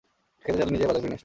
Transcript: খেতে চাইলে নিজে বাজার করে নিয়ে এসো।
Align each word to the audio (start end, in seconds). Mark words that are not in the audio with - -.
খেতে 0.43 0.55
চাইলে 0.59 0.71
নিজে 0.75 0.85
বাজার 0.87 0.99
করে 1.01 1.07
নিয়ে 1.09 1.15
এসো। 1.15 1.19